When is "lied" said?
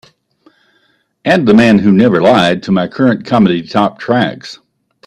2.23-2.63